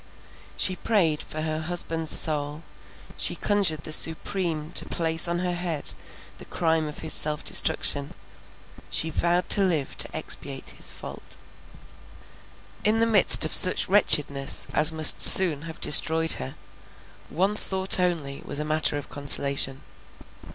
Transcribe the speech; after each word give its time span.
She 0.57 0.77
prayed 0.77 1.21
for 1.21 1.43
her 1.43 1.59
husband's 1.61 2.09
soul; 2.09 2.63
she 3.17 3.35
conjured 3.35 3.83
the 3.83 3.91
Supreme 3.91 4.71
to 4.71 4.85
place 4.87 5.27
on 5.27 5.37
her 5.37 5.53
head 5.53 5.93
the 6.39 6.45
crime 6.45 6.87
of 6.87 6.97
his 7.05 7.13
self 7.13 7.43
destruction—she 7.45 9.09
vowed 9.11 9.47
to 9.49 9.61
live 9.61 9.95
to 9.97 10.15
expiate 10.17 10.71
his 10.71 10.89
fault. 10.89 11.37
In 12.83 12.97
the 12.99 13.05
midst 13.05 13.45
of 13.45 13.53
such 13.53 13.87
wretchedness 13.87 14.65
as 14.73 14.91
must 14.91 15.21
soon 15.21 15.61
have 15.69 15.79
destroyed 15.79 16.31
her, 16.41 16.55
one 17.29 17.55
thought 17.55 17.99
only 17.99 18.41
was 18.43 18.59
matter 18.59 18.97
of 18.97 19.07
consolation. 19.07 19.81